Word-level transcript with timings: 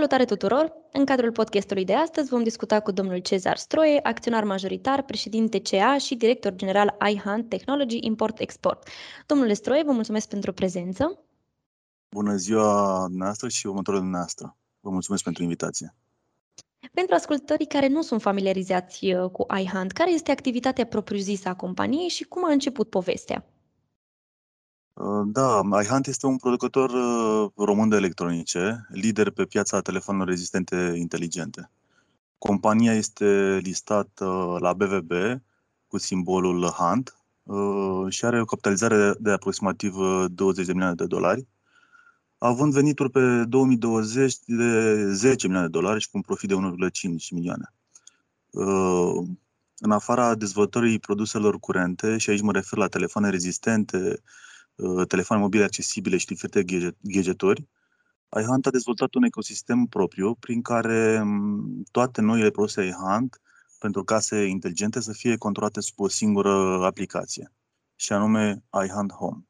Salutare 0.00 0.24
tuturor! 0.24 0.72
În 0.92 1.04
cadrul 1.04 1.32
podcastului 1.32 1.84
de 1.84 1.94
astăzi 1.94 2.28
vom 2.28 2.42
discuta 2.42 2.80
cu 2.80 2.90
domnul 2.90 3.18
Cezar 3.18 3.56
Stroie, 3.56 4.00
acționar 4.02 4.44
majoritar, 4.44 5.02
președinte 5.02 5.60
CA 5.60 5.98
și 5.98 6.14
director 6.14 6.54
general 6.54 6.96
iHunt 7.12 7.48
Technology 7.48 7.98
Import-Export. 8.00 8.88
Domnule 9.26 9.52
Stroie, 9.52 9.82
vă 9.82 9.92
mulțumesc 9.92 10.28
pentru 10.28 10.52
prezență. 10.52 11.22
Bună 12.08 12.36
ziua 12.36 13.06
noastră 13.10 13.48
și 13.48 13.66
următorul 13.66 14.00
dumneavoastră. 14.00 14.56
Vă 14.80 14.90
mulțumesc 14.90 15.22
pentru 15.22 15.42
invitație. 15.42 15.94
Pentru 16.92 17.14
ascultătorii 17.14 17.66
care 17.66 17.88
nu 17.88 18.02
sunt 18.02 18.20
familiarizați 18.20 19.12
uh, 19.12 19.30
cu 19.30 19.46
iHunt, 19.62 19.92
care 19.92 20.12
este 20.12 20.30
activitatea 20.30 20.86
propriu-zisă 20.86 21.48
a 21.48 21.54
companiei 21.54 22.08
și 22.08 22.24
cum 22.24 22.44
a 22.44 22.52
început 22.52 22.90
povestea? 22.90 23.44
Uh, 24.92 25.22
da, 25.26 25.60
iHunt 25.82 26.06
este 26.06 26.26
un 26.26 26.36
producător 26.36 26.90
uh, 26.90 27.50
român 27.56 27.88
de 27.88 27.96
electronice, 27.96 28.86
lider 28.88 29.30
pe 29.30 29.44
piața 29.44 29.80
telefonelor 29.80 30.28
rezistente 30.28 30.92
inteligente. 30.96 31.70
Compania 32.38 32.94
este 32.94 33.58
listată 33.62 34.56
la 34.60 34.72
BVB 34.72 35.12
cu 35.86 35.98
simbolul 35.98 36.64
HUNT 36.64 37.14
și 38.08 38.24
are 38.24 38.40
o 38.40 38.44
capitalizare 38.44 39.14
de 39.18 39.30
aproximativ 39.30 39.94
20 40.28 40.66
de 40.66 40.72
milioane 40.72 40.94
de 40.94 41.06
dolari 41.06 41.46
având 42.42 42.72
venituri 42.72 43.10
pe 43.10 43.44
2020 43.44 44.36
de 44.46 45.12
10 45.12 45.46
milioane 45.46 45.68
de 45.68 45.78
dolari 45.78 46.00
și 46.00 46.10
cu 46.10 46.16
un 46.16 46.22
profit 46.22 46.48
de 46.48 46.54
1,5 46.54 46.60
milioane. 47.30 47.72
Uh, 48.50 49.26
în 49.78 49.90
afara 49.90 50.34
dezvoltării 50.34 50.98
produselor 50.98 51.58
curente, 51.58 52.18
și 52.18 52.30
aici 52.30 52.40
mă 52.40 52.52
refer 52.52 52.78
la 52.78 52.88
telefoane 52.88 53.30
rezistente, 53.30 53.96
uh, 53.96 54.18
telefoane 55.08 55.42
mobile 55.42 55.64
accesibile 55.64 56.16
și 56.16 56.26
diferite 56.26 56.64
gadgeturi, 57.00 57.68
iHunt 58.38 58.66
a 58.66 58.70
dezvoltat 58.70 59.14
un 59.14 59.22
ecosistem 59.22 59.86
propriu 59.86 60.34
prin 60.34 60.62
care 60.62 61.20
um, 61.20 61.82
toate 61.90 62.20
noile 62.20 62.50
produse 62.50 62.86
iHunt 62.86 63.40
pentru 63.78 64.04
case 64.04 64.44
inteligente 64.44 65.00
să 65.00 65.12
fie 65.12 65.36
controlate 65.36 65.80
sub 65.80 66.00
o 66.00 66.08
singură 66.08 66.84
aplicație, 66.84 67.52
și 67.96 68.12
anume 68.12 68.64
iHunt 68.84 69.12
Home. 69.12 69.44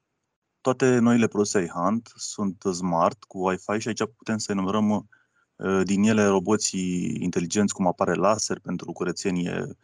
Toate 0.61 0.99
noile 0.99 1.27
produse 1.27 1.63
iHunt 1.63 2.13
sunt 2.17 2.63
smart, 2.73 3.25
cu 3.25 3.47
Wi-Fi 3.47 3.79
și 3.79 3.89
aici 3.89 4.05
putem 4.17 4.39
să 4.39 4.53
enumerăm 4.53 4.91
uh, 4.91 5.81
din 5.85 6.03
ele 6.03 6.25
roboții 6.25 7.17
inteligenți, 7.23 7.75
cum 7.75 7.87
apare 7.87 8.15
laser 8.15 8.59
pentru 8.59 8.93
curățenie 8.93 9.77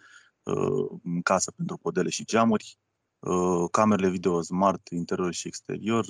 uh, 0.43 0.99
în 1.05 1.23
casă 1.23 1.51
pentru 1.51 1.77
podele 1.77 2.09
și 2.09 2.25
geamuri, 2.25 2.79
uh, 2.79 2.86
camerele 3.71 4.09
video 4.09 4.43
smart 4.43 4.89
interior 4.89 5.33
și 5.33 5.47
exterior, 5.47 6.07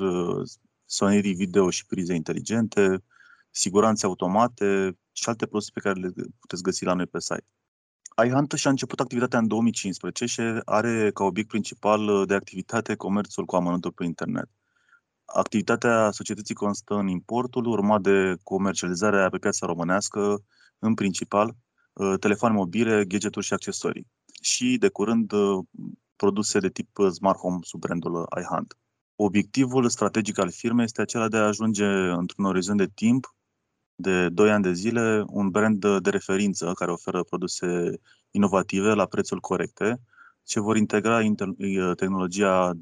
sonerii 0.84 1.34
video 1.34 1.70
și 1.70 1.86
prize 1.86 2.14
inteligente, 2.14 3.02
siguranțe 3.50 4.06
automate 4.06 4.98
și 5.12 5.28
alte 5.28 5.46
produse 5.46 5.70
pe 5.74 5.80
care 5.80 6.00
le 6.00 6.12
puteți 6.38 6.62
găsi 6.62 6.84
la 6.84 6.94
noi 6.94 7.06
pe 7.06 7.20
site. 7.20 7.46
iHunt 8.26 8.52
și-a 8.52 8.70
început 8.70 9.00
activitatea 9.00 9.38
în 9.38 9.46
2015 9.46 10.26
și 10.26 10.40
are 10.64 11.10
ca 11.14 11.24
obiect 11.24 11.48
principal 11.48 12.26
de 12.26 12.34
activitate 12.34 12.94
comerțul 12.94 13.44
cu 13.44 13.56
amănuntul 13.56 13.92
pe 13.92 14.04
internet. 14.04 14.48
Activitatea 15.24 16.10
societății 16.10 16.54
constă 16.54 16.94
în 16.94 17.08
importul, 17.08 17.66
urmat 17.66 18.00
de 18.00 18.36
comercializarea 18.42 19.28
pe 19.28 19.38
piața 19.38 19.66
românească, 19.66 20.44
în 20.78 20.94
principal, 20.94 21.56
uh, 21.92 22.14
telefoane 22.20 22.54
mobile, 22.54 23.04
gadgeturi 23.04 23.46
și 23.46 23.52
accesorii. 23.52 24.06
Și, 24.40 24.76
de 24.78 24.88
curând, 24.88 25.32
uh, 25.32 25.64
produse 26.16 26.58
de 26.58 26.68
tip 26.68 26.98
uh, 26.98 27.10
smart 27.10 27.38
home 27.38 27.58
sub 27.62 27.80
brandul 27.80 28.28
iHunt. 28.40 28.76
Obiectivul 29.16 29.88
strategic 29.88 30.38
al 30.38 30.50
firmei 30.50 30.84
este 30.84 31.00
acela 31.00 31.28
de 31.28 31.36
a 31.36 31.46
ajunge 31.46 31.86
într-un 32.10 32.44
orizont 32.44 32.78
de 32.78 32.86
timp 32.94 33.34
de 33.94 34.28
2 34.28 34.50
ani 34.50 34.62
de 34.62 34.72
zile 34.72 35.24
un 35.26 35.50
brand 35.50 35.98
de 35.98 36.10
referință 36.10 36.72
care 36.72 36.90
oferă 36.90 37.22
produse 37.22 38.00
inovative 38.30 38.94
la 38.94 39.06
prețuri 39.06 39.40
corecte 39.40 40.00
ce 40.42 40.60
vor 40.60 40.76
integra 40.76 41.20
tehnologia 41.96 42.72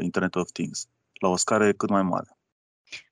Internet 0.00 0.34
of 0.34 0.50
Things 0.52 0.88
la 1.20 1.28
o 1.28 1.36
scară 1.36 1.72
cât 1.72 1.88
mai 1.88 2.02
mare. 2.02 2.39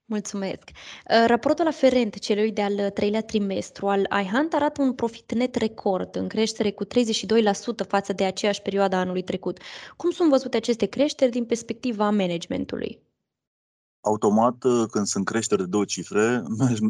Mulțumesc. 0.09 0.63
Uh, 0.69 1.23
raportul 1.27 1.67
aferent 1.67 2.19
celui 2.19 2.51
de-al 2.51 2.89
treilea 2.89 3.21
trimestru 3.21 3.87
al 3.87 4.07
iHunt 4.23 4.53
arată 4.53 4.81
un 4.81 4.93
profit 4.93 5.33
net 5.33 5.55
record, 5.55 6.15
în 6.15 6.27
creștere 6.27 6.71
cu 6.71 6.85
32% 6.85 6.87
față 7.87 8.13
de 8.13 8.23
aceeași 8.23 8.61
perioadă 8.61 8.95
a 8.95 8.99
anului 8.99 9.23
trecut. 9.23 9.59
Cum 9.97 10.11
sunt 10.11 10.29
văzute 10.29 10.57
aceste 10.57 10.85
creșteri 10.85 11.31
din 11.31 11.45
perspectiva 11.45 12.09
managementului? 12.09 12.99
Automat, 14.01 14.63
uh, 14.63 14.85
când 14.91 15.05
sunt 15.05 15.25
creșteri 15.25 15.61
de 15.61 15.67
două 15.67 15.85
cifre, 15.85 16.43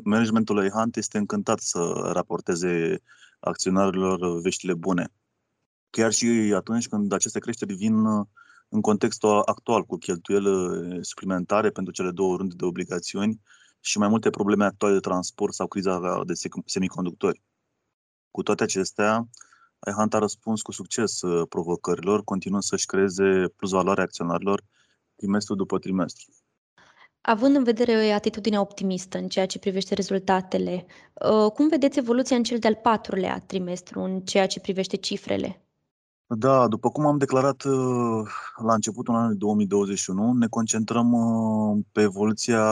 managementul 0.04 0.66
iHunt 0.66 0.96
este 0.96 1.18
încântat 1.18 1.60
să 1.60 2.10
raporteze 2.14 3.02
acționarilor 3.40 4.42
veștile 4.42 4.74
bune. 4.74 5.12
Chiar 5.90 6.12
și 6.12 6.54
atunci 6.56 6.88
când 6.88 7.14
aceste 7.14 7.40
creșteri 7.40 7.74
vin 7.74 8.06
uh, 8.06 8.26
în 8.70 8.82
contextul 8.82 9.42
actual, 9.46 9.84
cu 9.84 9.98
cheltuieli 9.98 11.06
suplimentare 11.06 11.70
pentru 11.70 11.94
cele 11.94 12.12
două 12.12 12.36
runde 12.36 12.56
de 12.58 12.66
obligațiuni 12.66 13.42
și 13.80 13.98
mai 13.98 14.08
multe 14.08 14.30
probleme 14.30 14.66
actuale 14.66 14.94
de 14.94 15.00
transport 15.00 15.54
sau 15.54 15.68
criza 15.68 16.24
de 16.26 16.34
semiconductori. 16.66 17.42
Cu 18.32 18.44
toate 18.44 18.64
acestea, 18.64 19.30
iHunt 19.88 20.14
a 20.14 20.18
răspuns 20.18 20.62
cu 20.62 20.72
succes 20.72 21.22
uh, 21.22 21.48
provocărilor, 21.50 22.24
continuând 22.24 22.64
să-și 22.64 22.86
creeze 22.86 23.48
plus 23.56 23.72
valoare 23.72 24.02
acționarilor 24.02 24.64
trimestru 25.16 25.56
după 25.56 25.80
trimestru. 25.80 26.32
Având 27.22 27.56
în 27.56 27.64
vedere 27.64 28.12
atitudinea 28.12 28.60
optimistă 28.60 29.18
în 29.18 29.28
ceea 29.28 29.46
ce 29.46 29.60
privește 29.60 29.94
rezultatele, 29.94 30.86
uh, 31.14 31.52
cum 31.52 31.68
vedeți 31.68 32.00
evoluția 32.00 32.36
în 32.36 32.44
cel 32.44 32.60
de-al 32.60 32.76
patrulea 32.76 33.40
trimestru 33.40 34.00
în 34.00 34.22
ceea 34.22 34.48
ce 34.48 34.60
privește 34.60 34.98
cifrele? 34.98 35.69
Da, 36.38 36.68
după 36.68 36.90
cum 36.90 37.06
am 37.06 37.18
declarat 37.18 37.64
uh, 37.64 38.28
la 38.64 38.74
începutul 38.74 39.16
anului 39.16 39.38
2021, 39.38 40.34
ne 40.34 40.48
concentrăm 40.48 41.12
uh, 41.12 41.84
pe 41.92 42.02
evoluția 42.02 42.64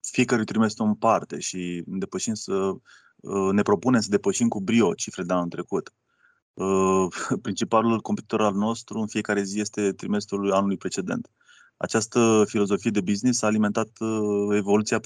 fiecărui 0.00 0.44
trimestru 0.44 0.84
în 0.84 0.94
parte 0.94 1.38
și 1.38 1.82
depășim 1.86 2.34
să, 2.34 2.72
uh, 3.16 3.52
ne 3.52 3.62
propunem 3.62 4.00
să 4.00 4.08
depășim 4.10 4.48
cu 4.48 4.60
brio 4.60 4.94
cifre 4.94 5.22
de 5.22 5.32
anul 5.32 5.48
trecut. 5.48 5.94
Principalul 7.42 8.00
competitor 8.00 8.42
al 8.42 8.54
nostru 8.54 8.98
în 9.00 9.06
fiecare 9.06 9.42
zi 9.42 9.60
este 9.60 9.92
trimestrul 9.92 10.52
anului 10.52 10.76
precedent. 10.76 11.30
Această 11.76 12.44
filozofie 12.46 12.90
de 12.90 13.00
business 13.00 13.42
a 13.42 13.46
alimentat 13.46 13.88
evoluția 14.50 15.00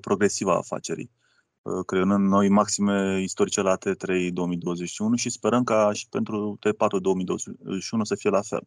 progresivă 0.00 0.52
a 0.52 0.56
afacerii 0.56 1.10
Uh, 1.10 1.25
creionând 1.86 2.28
noi 2.28 2.48
maxime 2.48 3.20
istorice 3.22 3.60
la 3.60 3.76
T3 3.76 4.32
2021 4.32 5.16
și 5.16 5.30
sperăm 5.30 5.64
ca 5.64 5.92
și 5.92 6.08
pentru 6.08 6.58
T4 6.66 7.00
2021 7.00 8.04
să 8.04 8.14
fie 8.14 8.30
la 8.30 8.42
fel. 8.42 8.66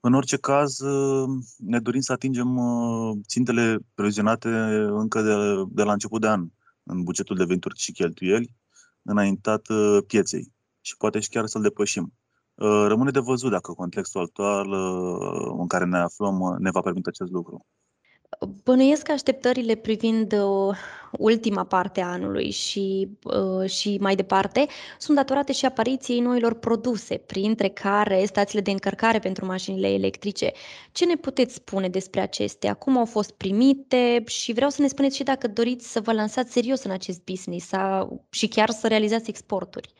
În 0.00 0.14
orice 0.14 0.36
caz, 0.36 0.78
uh, 0.78 1.28
ne 1.56 1.80
dorim 1.80 2.00
să 2.00 2.12
atingem 2.12 2.56
uh, 2.56 3.16
țintele 3.26 3.78
previzionate 3.94 4.48
încă 4.88 5.22
de, 5.22 5.64
de 5.68 5.82
la 5.82 5.92
început 5.92 6.20
de 6.20 6.28
an 6.28 6.46
în 6.82 7.02
bugetul 7.02 7.36
de 7.36 7.44
venituri 7.44 7.78
și 7.78 7.92
cheltuieli 7.92 8.54
înaintat 9.02 9.66
pieței 10.06 10.52
și 10.80 10.96
poate 10.96 11.20
și 11.20 11.28
chiar 11.28 11.46
să-l 11.46 11.62
depășim. 11.62 12.12
Rămâne 12.86 13.10
de 13.10 13.18
văzut 13.18 13.50
dacă 13.50 13.72
contextul 13.72 14.20
actual 14.20 14.72
în 15.58 15.66
care 15.66 15.84
ne 15.84 15.98
aflăm 15.98 16.56
ne 16.58 16.70
va 16.70 16.80
permite 16.80 17.08
acest 17.08 17.30
lucru. 17.30 17.66
Bănuiesc 18.64 19.02
că 19.02 19.12
așteptările 19.12 19.74
privind 19.74 20.32
uh, 20.32 20.76
ultima 21.18 21.64
parte 21.64 22.00
a 22.00 22.06
anului 22.06 22.50
și, 22.50 23.08
uh, 23.22 23.70
și 23.70 23.98
mai 24.00 24.14
departe 24.14 24.66
sunt 24.98 25.16
datorate 25.16 25.52
și 25.52 25.64
apariției 25.64 26.20
noilor 26.20 26.54
produse, 26.54 27.16
printre 27.16 27.68
care 27.68 28.24
stațiile 28.24 28.62
de 28.62 28.70
încărcare 28.70 29.18
pentru 29.18 29.46
mașinile 29.46 29.88
electrice. 29.88 30.52
Ce 30.92 31.04
ne 31.04 31.16
puteți 31.16 31.54
spune 31.54 31.88
despre 31.88 32.20
acestea? 32.20 32.74
Cum 32.74 32.96
au 32.96 33.04
fost 33.04 33.30
primite? 33.30 34.22
Și 34.26 34.52
vreau 34.52 34.70
să 34.70 34.82
ne 34.82 34.88
spuneți 34.88 35.16
și 35.16 35.22
dacă 35.22 35.48
doriți 35.48 35.92
să 35.92 36.00
vă 36.00 36.12
lansați 36.12 36.52
serios 36.52 36.82
în 36.82 36.90
acest 36.90 37.24
business 37.24 37.66
sau, 37.66 38.26
și 38.30 38.48
chiar 38.48 38.70
să 38.70 38.88
realizați 38.88 39.30
exporturi. 39.30 39.92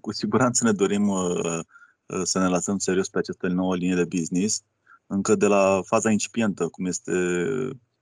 Cu 0.00 0.12
siguranță 0.12 0.64
ne 0.64 0.72
dorim 0.72 1.08
uh, 1.08 1.58
uh 2.06 2.22
să 2.22 2.38
ne 2.38 2.48
lansăm 2.48 2.78
serios 2.78 3.08
pe 3.08 3.18
această 3.18 3.46
nouă 3.46 3.76
linie 3.76 3.94
de 3.94 4.04
business 4.04 4.62
încă 5.06 5.34
de 5.34 5.46
la 5.46 5.80
faza 5.84 6.10
incipientă, 6.10 6.68
cum 6.68 6.86
este 6.86 7.12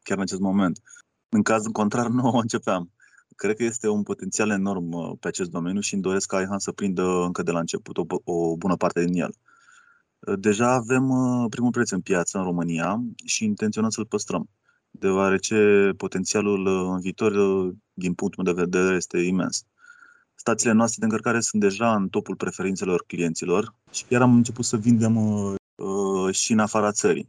chiar 0.03 0.17
în 0.17 0.23
acest 0.23 0.41
moment. 0.41 0.81
În 1.29 1.43
cazul 1.43 1.73
contrar, 1.73 2.07
nu 2.19 2.29
o 2.29 2.39
începeam. 2.39 2.91
Cred 3.37 3.57
că 3.57 3.65
este 3.65 3.89
un 3.89 4.03
potențial 4.03 4.51
enorm 4.51 4.93
uh, 4.93 5.13
pe 5.21 5.29
acest 5.29 5.51
domeniu 5.51 5.81
și 5.81 5.95
îmi 5.95 6.03
doresc 6.03 6.27
ca 6.27 6.41
Ihan 6.41 6.59
să 6.59 6.73
prindă 6.73 7.03
încă 7.03 7.43
de 7.43 7.51
la 7.51 7.59
început 7.59 7.97
o, 7.97 8.05
o 8.25 8.57
bună 8.57 8.77
parte 8.77 9.05
din 9.05 9.21
el. 9.21 9.35
Uh, 10.19 10.39
deja 10.39 10.73
avem 10.73 11.11
uh, 11.11 11.47
primul 11.51 11.71
preț 11.71 11.91
în 11.91 12.01
piață 12.01 12.39
în 12.39 12.45
România 12.45 13.03
și 13.25 13.45
intenționăm 13.45 13.91
să-l 13.91 14.07
păstrăm, 14.07 14.49
deoarece 14.91 15.91
potențialul 15.97 16.67
în 16.67 17.01
viitor, 17.01 17.33
din 17.93 18.15
punctul 18.15 18.45
meu 18.45 18.55
de 18.55 18.61
vedere, 18.63 18.97
este 18.97 19.19
imens. 19.19 19.65
Stațiile 20.35 20.73
noastre 20.73 20.97
de 20.99 21.05
încărcare 21.05 21.41
sunt 21.41 21.63
deja 21.63 21.95
în 21.95 22.09
topul 22.09 22.37
preferințelor 22.37 23.05
clienților 23.07 23.75
și 23.91 24.05
chiar 24.05 24.23
am 24.23 24.35
început 24.35 24.65
să 24.65 24.77
vindem 24.77 25.19
și 26.31 26.53
în 26.53 26.59
afara 26.59 26.93
țării. 26.93 27.29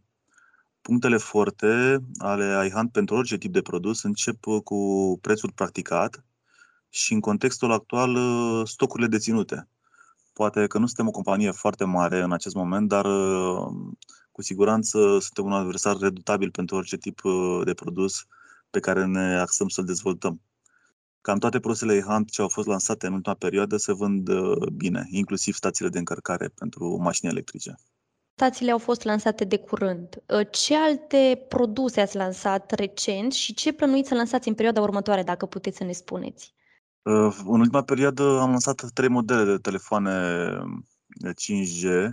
Punctele 0.83 1.17
forte 1.17 1.97
ale 2.17 2.65
iHunt 2.67 2.91
pentru 2.91 3.15
orice 3.15 3.37
tip 3.37 3.53
de 3.53 3.61
produs 3.61 4.03
încep 4.03 4.45
cu 4.63 4.79
prețul 5.21 5.51
practicat 5.51 6.23
și 6.89 7.13
în 7.13 7.19
contextul 7.19 7.71
actual 7.71 8.17
stocurile 8.65 9.07
deținute. 9.07 9.67
Poate 10.33 10.67
că 10.67 10.77
nu 10.77 10.85
suntem 10.85 11.07
o 11.07 11.11
companie 11.11 11.51
foarte 11.51 11.83
mare 11.83 12.21
în 12.21 12.31
acest 12.31 12.55
moment, 12.55 12.87
dar 12.87 13.05
cu 14.31 14.41
siguranță 14.41 14.97
suntem 14.97 15.45
un 15.45 15.51
adversar 15.51 15.97
redutabil 15.97 16.51
pentru 16.51 16.75
orice 16.75 16.97
tip 16.97 17.21
de 17.63 17.73
produs 17.73 18.25
pe 18.69 18.79
care 18.79 19.05
ne 19.05 19.39
axăm 19.39 19.67
să-l 19.67 19.85
dezvoltăm. 19.85 20.41
Cam 21.21 21.37
toate 21.37 21.59
produsele 21.59 22.01
Hunt 22.01 22.29
ce 22.29 22.41
au 22.41 22.49
fost 22.49 22.67
lansate 22.67 23.07
în 23.07 23.13
ultima 23.13 23.35
perioadă 23.35 23.77
se 23.77 23.93
vând 23.93 24.29
bine, 24.73 25.07
inclusiv 25.09 25.55
stațiile 25.55 25.89
de 25.89 25.97
încărcare 25.97 26.47
pentru 26.47 26.97
mașini 27.01 27.31
electrice. 27.31 27.75
Stațiile 28.35 28.71
au 28.71 28.77
fost 28.77 29.03
lansate 29.03 29.43
de 29.43 29.57
curând. 29.57 30.23
Ce 30.51 30.75
alte 30.77 31.45
produse 31.47 32.01
ați 32.01 32.15
lansat 32.15 32.71
recent 32.71 33.33
și 33.33 33.53
ce 33.53 33.73
plănuiți 33.73 34.07
să 34.07 34.15
lansați 34.15 34.47
în 34.47 34.53
perioada 34.53 34.81
următoare, 34.81 35.23
dacă 35.23 35.45
puteți 35.45 35.77
să 35.77 35.83
ne 35.83 35.91
spuneți? 35.91 36.53
În 37.45 37.59
ultima 37.59 37.83
perioadă 37.83 38.23
am 38.23 38.49
lansat 38.49 38.85
trei 38.93 39.09
modele 39.09 39.43
de 39.43 39.57
telefoane 39.57 40.47
5G 41.33 42.09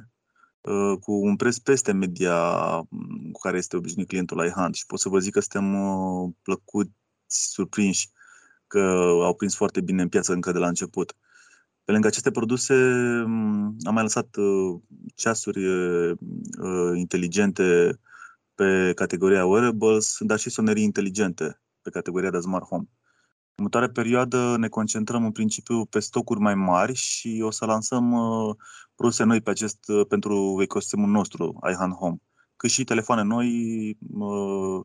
cu 1.01 1.13
un 1.13 1.37
preț 1.37 1.57
peste 1.57 1.93
media 1.93 2.35
cu 3.33 3.41
care 3.43 3.57
este 3.57 3.77
obișnuit 3.77 4.09
clientul 4.09 4.37
la 4.37 4.45
iHunt 4.45 4.75
și 4.75 4.87
pot 4.87 5.01
să 5.01 5.09
vă 5.09 5.19
zic 5.19 5.33
că 5.33 5.41
suntem 5.41 5.77
plăcuți 6.43 6.91
surprinși 7.27 8.11
că 8.67 8.79
au 9.23 9.35
prins 9.35 9.55
foarte 9.55 9.81
bine 9.81 10.03
în 10.03 10.09
piață 10.09 10.33
încă 10.33 10.53
de 10.53 10.59
la 10.59 10.67
început. 10.67 11.17
Pe 11.85 11.93
lângă 11.93 12.07
aceste 12.07 12.31
produse 12.31 12.75
am 13.85 13.95
mai 13.95 14.03
lăsat 14.03 14.37
ceasuri 15.15 15.61
inteligente 16.95 17.99
pe 18.55 18.93
categoria 18.95 19.47
wearables, 19.47 20.17
dar 20.21 20.39
și 20.39 20.51
sonerii 20.51 20.85
inteligente 20.85 21.61
pe 21.83 21.91
categoria 21.91 22.31
de 22.31 22.39
smart 22.39 22.65
home. 22.65 22.89
În 23.55 23.67
următoarea 23.67 23.91
perioadă 23.91 24.57
ne 24.59 24.69
concentrăm 24.69 25.25
în 25.25 25.33
principiu 25.33 25.85
pe 25.85 26.01
stocuri 26.01 26.41
mai 26.41 26.55
mari 26.55 26.95
și 26.95 27.41
o 27.45 27.51
să 27.51 27.65
lansăm 27.65 28.13
uh, 28.13 28.57
produse 28.95 29.25
noi 29.25 29.41
pe 29.41 29.51
acest, 29.51 29.89
uh, 29.89 30.07
pentru 30.09 30.59
ecosistemul 30.63 31.09
nostru, 31.09 31.59
iHand 31.71 31.93
Home, 31.93 32.17
cât 32.57 32.71
și 32.71 32.85
telefoane 32.85 33.23
noi 33.23 33.49
uh, 34.11 34.81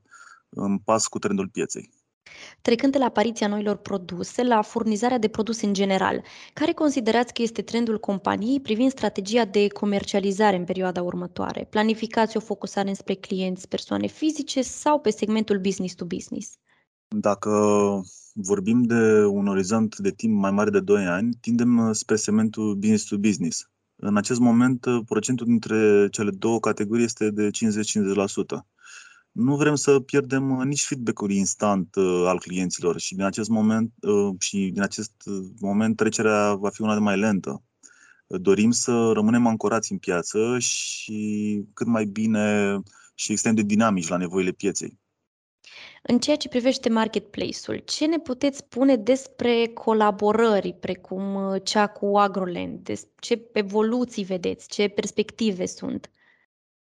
în 0.50 0.78
pas 0.78 1.08
cu 1.08 1.20
trendul 1.20 1.50
pieței. 1.50 1.90
Trecând 2.62 2.92
de 2.92 2.98
la 2.98 3.06
apariția 3.06 3.48
noilor 3.48 3.76
produse 3.76 4.44
la 4.44 4.62
furnizarea 4.62 5.18
de 5.18 5.28
produse 5.28 5.66
în 5.66 5.74
general, 5.74 6.24
care 6.54 6.72
considerați 6.72 7.34
că 7.34 7.42
este 7.42 7.62
trendul 7.62 8.00
companiei 8.00 8.60
privind 8.60 8.92
strategia 8.92 9.46
de 9.46 9.68
comercializare 9.68 10.56
în 10.56 10.64
perioada 10.64 11.02
următoare? 11.02 11.68
Planificați 11.70 12.38
o 12.38 12.40
focusare 12.40 12.94
spre 12.94 13.14
clienți, 13.14 13.68
persoane 13.68 14.08
fizice 14.08 14.62
sau 14.62 15.00
pe 15.00 15.10
segmentul 15.10 15.60
business 15.60 15.96
to 15.96 16.06
business? 16.06 16.58
Dacă 17.08 17.52
vorbim 18.34 18.84
de 18.84 19.26
un 19.26 19.48
orizont 19.48 19.98
de 19.98 20.12
timp 20.12 20.40
mai 20.40 20.52
mare 20.52 20.70
de 20.70 20.80
2 20.80 21.06
ani, 21.06 21.34
tindem 21.42 21.78
uh, 21.78 21.96
spre 21.96 22.16
segmentul 22.16 22.76
business 22.76 23.06
to 23.06 23.18
business. 23.18 23.70
În 23.96 24.18
acest 24.18 24.40
moment, 24.40 24.86
uh, 24.86 25.02
procentul 25.06 25.46
dintre 25.46 26.08
cele 26.12 26.30
două 26.32 26.60
categorii 26.60 27.04
este 27.04 27.30
de 27.30 27.50
50-50%. 27.50 28.66
Nu 29.36 29.56
vrem 29.56 29.76
să 29.76 30.00
pierdem 30.00 30.58
uh, 30.58 30.66
nici 30.66 30.86
feedback-ul 30.86 31.32
instant 31.32 31.96
al 32.26 32.40
clienților 32.40 33.00
și 33.00 33.16
din 33.16 33.24
acest 33.24 33.50
moment 33.50 33.94
și 34.40 34.70
din 34.74 34.82
acest 34.82 35.12
moment 35.60 35.96
trecerea 35.96 36.54
va 36.54 36.70
fi 36.70 36.82
una 36.82 36.94
de 36.94 37.00
mai 37.00 37.18
lentă. 37.18 37.64
Dorim 38.28 38.72
să 38.72 39.12
rămânem 39.14 39.48
ancorați 39.48 39.92
în 39.92 39.98
piață 39.98 40.60
și 40.60 41.62
cât 41.74 41.88
mai 41.88 42.06
bine 42.06 42.80
și 43.16 43.32
extrem 43.32 43.56
de 43.56 43.62
dinamici 43.62 44.08
la 44.08 44.18
nevoile 44.18 44.52
pieței. 44.52 45.00
În 46.04 46.20
ceea 46.20 46.36
ce 46.36 46.48
privește 46.48 46.90
marketplace-ul, 46.90 47.78
ce 47.78 48.06
ne 48.06 48.20
puteți 48.20 48.58
spune 48.58 48.96
despre 48.96 49.72
colaborări 49.74 50.74
precum 50.74 51.36
uh, 51.36 51.62
cea 51.64 51.88
cu 51.88 52.18
Agroland? 52.18 52.90
Ce 53.20 53.50
evoluții 53.54 54.24
vedeți? 54.24 54.68
Ce 54.68 54.88
perspective 54.88 55.66
sunt? 55.66 56.10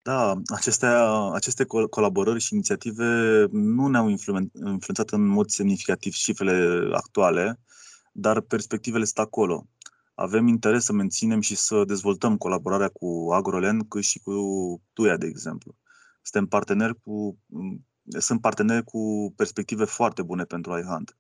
Da, 0.03 0.41
aceste, 0.55 0.87
aceste 1.33 1.65
colaborări 1.91 2.41
și 2.41 2.55
inițiative 2.55 3.47
nu 3.51 3.87
ne-au 3.87 4.09
influențat 4.09 5.11
în 5.11 5.27
mod 5.27 5.49
semnificativ 5.51 6.13
cifrele 6.13 6.89
actuale, 6.95 7.61
dar 8.13 8.41
perspectivele 8.41 9.05
sunt 9.05 9.19
acolo. 9.19 9.67
Avem 10.15 10.47
interes 10.47 10.85
să 10.85 10.93
menținem 10.93 11.41
și 11.41 11.57
să 11.57 11.85
dezvoltăm 11.85 12.37
colaborarea 12.37 12.89
cu 12.89 13.29
Agroland, 13.33 13.83
cât 13.89 14.03
și 14.03 14.19
cu 14.19 14.33
Tuia, 14.93 15.17
de 15.17 15.27
exemplu. 15.27 15.77
Suntem 16.23 16.49
parteneri 16.49 17.01
cu 17.01 17.39
sunt 18.19 18.41
parteneri 18.41 18.85
cu 18.85 19.33
perspective 19.37 19.85
foarte 19.85 20.23
bune 20.23 20.45
pentru 20.45 20.79
iHunt. 20.79 21.17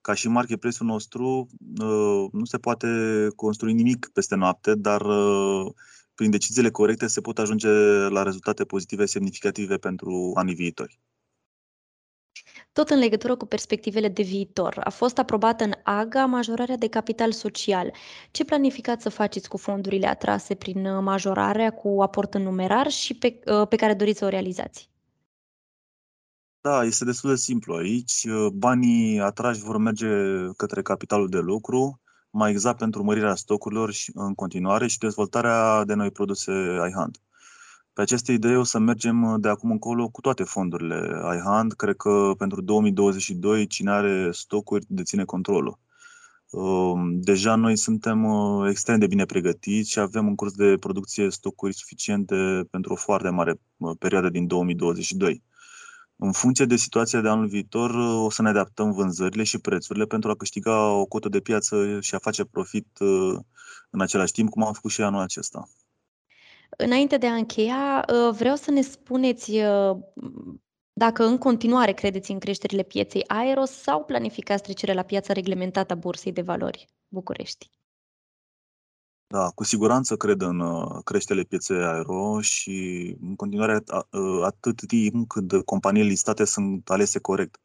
Ca 0.00 0.14
și 0.14 0.28
marketplace-ul 0.28 0.88
nostru, 0.88 1.46
uh, 1.80 2.28
nu 2.32 2.44
se 2.44 2.58
poate 2.58 2.88
construi 3.36 3.72
nimic 3.72 4.10
peste 4.12 4.34
noapte, 4.34 4.74
dar 4.74 5.00
uh, 5.00 5.72
prin 6.16 6.30
deciziile 6.30 6.70
corecte 6.70 7.06
se 7.06 7.20
pot 7.20 7.38
ajunge 7.38 7.68
la 8.08 8.22
rezultate 8.22 8.64
pozitive 8.64 9.06
semnificative 9.06 9.76
pentru 9.76 10.32
anii 10.34 10.54
viitori. 10.54 11.00
Tot 12.72 12.90
în 12.90 12.98
legătură 12.98 13.36
cu 13.36 13.46
perspectivele 13.46 14.08
de 14.08 14.22
viitor, 14.22 14.80
a 14.84 14.90
fost 14.90 15.18
aprobată 15.18 15.64
în 15.64 15.72
AGA 15.82 16.26
majorarea 16.26 16.76
de 16.76 16.88
capital 16.88 17.32
social. 17.32 17.92
Ce 18.30 18.44
planificați 18.44 19.02
să 19.02 19.08
faceți 19.08 19.48
cu 19.48 19.56
fondurile 19.56 20.06
atrase 20.06 20.54
prin 20.54 20.86
uh, 20.86 21.02
majorarea 21.02 21.70
cu 21.70 22.02
aport 22.02 22.34
în 22.34 22.42
numerar 22.42 22.90
și 22.90 23.14
pe, 23.14 23.40
pe 23.68 23.76
care 23.76 23.94
doriți 23.94 24.18
să 24.18 24.24
o 24.24 24.28
realizați? 24.28 24.90
Da, 26.60 26.84
este 26.84 27.04
destul 27.04 27.30
de 27.30 27.36
simplu 27.36 27.74
aici. 27.74 28.26
Banii 28.52 29.20
atrași 29.20 29.60
vor 29.60 29.76
merge 29.76 30.06
către 30.56 30.82
capitalul 30.82 31.28
de 31.28 31.38
lucru, 31.38 32.00
mai 32.36 32.50
exact 32.50 32.78
pentru 32.78 33.04
mărirea 33.04 33.34
stocurilor 33.34 33.92
și, 33.92 34.10
în 34.14 34.34
continuare 34.34 34.86
și 34.86 34.98
dezvoltarea 34.98 35.84
de 35.84 35.94
noi 35.94 36.10
produse 36.10 36.52
iHand. 36.90 37.16
Pe 37.92 38.00
aceste 38.02 38.32
idei 38.32 38.56
o 38.56 38.62
să 38.62 38.78
mergem 38.78 39.36
de 39.40 39.48
acum 39.48 39.70
încolo 39.70 40.08
cu 40.08 40.20
toate 40.20 40.42
fondurile 40.42 41.10
iHand. 41.36 41.72
Cred 41.72 41.96
că 41.96 42.34
pentru 42.38 42.60
2022 42.60 43.66
cine 43.66 43.90
are 43.90 44.30
stocuri 44.32 44.84
deține 44.88 45.24
controlul. 45.24 45.78
Um, 46.50 47.20
deja 47.20 47.54
noi 47.54 47.76
suntem 47.76 48.24
uh, 48.24 48.68
extrem 48.70 48.98
de 48.98 49.06
bine 49.06 49.24
pregătiți 49.24 49.90
și 49.90 49.98
avem 49.98 50.26
în 50.26 50.34
curs 50.34 50.52
de 50.52 50.76
producție 50.80 51.30
stocuri 51.30 51.74
suficiente 51.74 52.66
pentru 52.70 52.92
o 52.92 52.96
foarte 52.96 53.28
mare 53.28 53.60
uh, 53.76 53.96
perioadă 53.98 54.28
din 54.28 54.46
2022. 54.46 55.42
În 56.18 56.32
funcție 56.32 56.64
de 56.64 56.76
situația 56.76 57.20
de 57.20 57.28
anul 57.28 57.46
viitor, 57.46 57.90
o 58.24 58.30
să 58.30 58.42
ne 58.42 58.48
adaptăm 58.48 58.92
vânzările 58.92 59.42
și 59.42 59.58
prețurile 59.58 60.04
pentru 60.04 60.30
a 60.30 60.36
câștiga 60.36 60.90
o 60.90 61.06
cotă 61.06 61.28
de 61.28 61.40
piață 61.40 62.00
și 62.00 62.14
a 62.14 62.18
face 62.18 62.44
profit 62.44 62.98
uh, 62.98 63.38
în 63.90 64.00
același 64.00 64.32
timp, 64.32 64.50
cum 64.50 64.64
am 64.64 64.72
făcut 64.72 64.90
și 64.90 65.02
anul 65.02 65.20
acesta. 65.20 65.68
Înainte 66.76 67.16
de 67.16 67.26
a 67.26 67.34
încheia, 67.34 68.04
uh, 68.08 68.34
vreau 68.36 68.56
să 68.56 68.70
ne 68.70 68.80
spuneți 68.80 69.50
uh, 69.50 69.96
dacă 70.92 71.24
în 71.24 71.38
continuare 71.38 71.92
credeți 71.92 72.30
în 72.30 72.38
creșterile 72.38 72.82
pieței 72.82 73.24
aero 73.26 73.64
sau 73.64 74.04
planificați 74.04 74.62
trecerea 74.62 74.94
la 74.94 75.02
piața 75.02 75.32
reglementată 75.32 75.92
a 75.92 75.96
Bursei 75.96 76.32
de 76.32 76.42
Valori 76.42 76.86
București. 77.08 77.70
Da, 79.28 79.50
cu 79.54 79.64
siguranță 79.64 80.16
cred 80.16 80.40
în 80.40 80.60
uh, 80.60 81.02
creșterile 81.04 81.44
pieței 81.44 81.84
aero 81.84 82.40
și 82.40 83.16
în 83.20 83.36
continuare 83.36 83.82
uh, 84.10 84.42
atât 84.44 84.86
timp 84.86 85.28
cât 85.28 85.64
companiile 85.64 86.08
listate 86.08 86.44
sunt 86.44 86.90
alese 86.90 87.18
corect. 87.18 87.60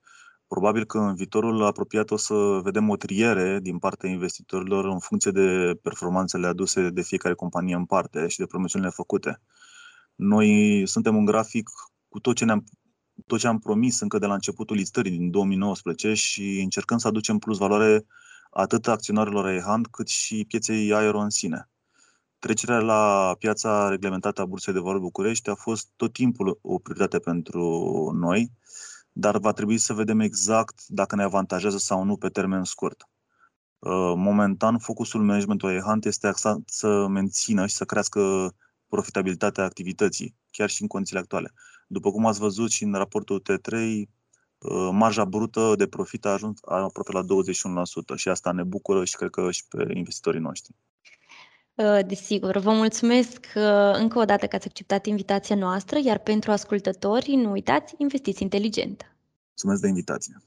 Probabil 0.47 0.85
că 0.85 0.97
în 0.97 1.15
viitorul 1.15 1.63
apropiat 1.63 2.11
o 2.11 2.17
să 2.17 2.59
vedem 2.63 2.89
o 2.89 2.95
triere 2.95 3.59
din 3.59 3.79
partea 3.79 4.09
investitorilor 4.09 4.85
în 4.85 4.99
funcție 4.99 5.31
de 5.31 5.79
performanțele 5.81 6.47
aduse 6.47 6.89
de 6.89 7.01
fiecare 7.01 7.33
companie 7.33 7.75
în 7.75 7.85
parte 7.85 8.27
și 8.27 8.37
de 8.37 8.45
promisiunile 8.45 8.91
făcute. 8.91 9.41
Noi 10.15 10.83
suntem 10.85 11.15
un 11.15 11.25
grafic 11.25 11.69
cu 12.09 12.19
tot 12.19 12.35
ce, 12.35 12.45
ne-am, 12.45 12.63
tot 13.25 13.39
ce 13.39 13.47
am 13.47 13.59
promis 13.59 13.99
încă 13.99 14.19
de 14.19 14.25
la 14.25 14.33
începutul 14.33 14.75
listării 14.75 15.11
din 15.11 15.31
2019 15.31 16.13
și 16.13 16.59
încercăm 16.61 16.97
să 16.97 17.07
aducem 17.07 17.37
plus 17.37 17.57
valoare 17.57 18.05
atât 18.51 18.87
acționarilor 18.87 19.47
EHAND 19.47 19.87
cât 19.87 20.07
și 20.07 20.45
pieței 20.47 20.93
aero 20.93 21.19
în 21.19 21.29
sine. 21.29 21.69
Trecerea 22.39 22.79
la 22.79 23.35
piața 23.39 23.89
reglementată 23.89 24.41
a 24.41 24.45
Bursei 24.45 24.73
de 24.73 24.79
Valori 24.79 25.01
București 25.01 25.49
a 25.49 25.55
fost 25.55 25.89
tot 25.95 26.13
timpul 26.13 26.59
o 26.61 26.79
prioritate 26.79 27.19
pentru 27.19 27.61
noi, 28.13 28.51
dar 29.11 29.37
va 29.37 29.51
trebui 29.51 29.77
să 29.77 29.93
vedem 29.93 30.19
exact 30.19 30.87
dacă 30.87 31.15
ne 31.15 31.23
avantajează 31.23 31.77
sau 31.77 32.03
nu 32.03 32.17
pe 32.17 32.29
termen 32.29 32.63
scurt. 32.63 33.09
Uh, 33.79 34.13
momentan, 34.15 34.77
focusul 34.77 35.23
managementului 35.23 35.75
EHANT 35.75 36.05
este 36.05 36.27
axat 36.27 36.59
să 36.65 37.07
mențină 37.07 37.65
și 37.67 37.75
să 37.75 37.85
crească 37.85 38.53
profitabilitatea 38.87 39.63
activității, 39.63 40.35
chiar 40.51 40.69
și 40.69 40.81
în 40.81 40.87
condițiile 40.87 41.21
actuale. 41.21 41.53
După 41.87 42.11
cum 42.11 42.25
ați 42.25 42.39
văzut 42.39 42.71
și 42.71 42.83
în 42.83 42.93
raportul 42.93 43.41
T3, 43.41 43.73
Uh, 43.73 44.07
marja 44.91 45.25
brută 45.25 45.73
de 45.77 45.87
profit 45.87 46.25
a 46.25 46.29
ajuns 46.29 46.59
aproape 46.63 47.11
la 47.11 47.23
21% 47.23 48.15
și 48.15 48.29
asta 48.29 48.51
ne 48.51 48.63
bucură 48.63 49.05
și 49.05 49.15
cred 49.15 49.29
că 49.29 49.51
și 49.51 49.63
pe 49.67 49.91
investitorii 49.93 50.39
noștri. 50.39 50.75
Uh, 51.75 51.99
desigur, 52.07 52.57
vă 52.57 52.71
mulțumesc 52.71 53.47
uh, 53.55 53.93
încă 53.93 54.19
o 54.19 54.25
dată 54.25 54.47
că 54.47 54.55
ați 54.55 54.67
acceptat 54.67 55.05
invitația 55.05 55.55
noastră, 55.55 55.99
iar 56.03 56.17
pentru 56.17 56.51
ascultători, 56.51 57.35
nu 57.35 57.51
uitați, 57.51 57.93
investiți 57.97 58.41
inteligent. 58.41 59.15
Mulțumesc 59.47 59.81
de 59.81 59.87
invitație. 59.87 60.41